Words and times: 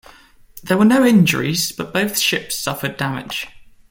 There 0.63 0.79
were 0.79 0.83
no 0.85 1.05
injuries, 1.05 1.71
but 1.71 1.93
both 1.93 2.17
ships 2.17 2.57
suffered 2.57 2.97
damage. 2.97 3.47